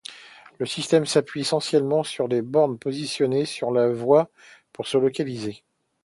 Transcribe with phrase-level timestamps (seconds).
[0.57, 4.31] Le système s'appuie essentiellement sur des bornes positionnées sur la voie
[4.73, 5.63] pour se localiser.